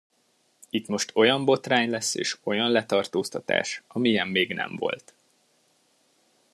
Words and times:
Itt 0.69 0.87
most 0.87 1.11
olyan 1.15 1.45
botrány 1.45 1.89
lesz 1.89 2.15
és 2.15 2.37
olyan 2.43 2.71
letartóztatás, 2.71 3.83
amilyen 3.87 4.27
még 4.27 4.53
nem 4.53 4.75
volt. 4.75 5.13